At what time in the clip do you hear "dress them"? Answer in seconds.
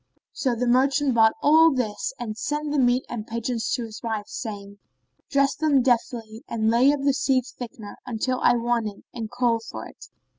5.29-5.83